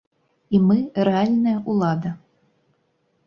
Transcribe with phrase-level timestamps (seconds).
[0.55, 0.77] І мы
[1.09, 2.11] рэальная ўлада.